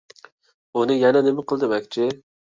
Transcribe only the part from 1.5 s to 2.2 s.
قىل دېمەكچى؟